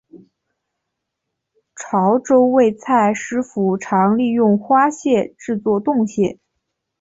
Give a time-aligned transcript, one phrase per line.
[1.75, 6.39] 潮洲味菜师傅常利用花蟹制作冻蟹。